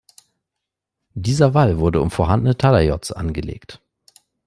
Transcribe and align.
Dieser 1.13 1.53
Wall 1.53 1.77
wurde 1.77 2.01
um 2.01 2.09
vorhandene 2.09 2.57
Talayots 2.57 3.11
angelegt. 3.11 3.83